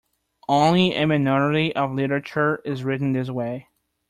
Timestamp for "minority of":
1.05-1.91